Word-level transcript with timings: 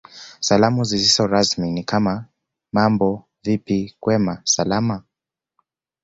Salamu 0.39 0.83
zisizo 0.83 1.27
rasmi 1.27 1.71
ni 1.71 1.83
kama 1.83 2.25
Mambo 2.73 3.25
vipi 3.43 3.95
kwema 3.99 4.41
Salama 4.43 5.03